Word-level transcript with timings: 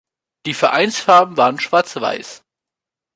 Die 0.47 0.55
Vereinsfarben 0.55 1.37
waren 1.37 1.59
schwarz-weiß. 1.59 2.43